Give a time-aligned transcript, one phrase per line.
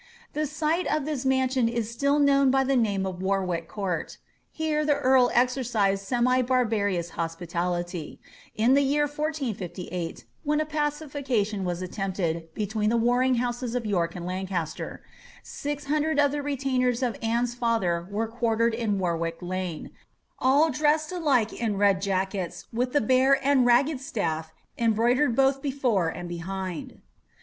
[0.33, 4.17] The site of this mansion is still known by the name of War^ wick Court
[4.49, 8.17] Here the earl exercised semi barbarous hospiuility,
[8.55, 14.15] in the year 1458,' when a pacification was attempted, between the warring houses of York
[14.15, 15.03] and Lancaster;
[15.43, 19.91] six hundred of the retainers of Anne's &ther were quartered in Warwick Lane, ^
[20.39, 24.47] all dressed alike in red jackets, with the bear and ragged staflf
[24.79, 27.01] embroidered both before and behind.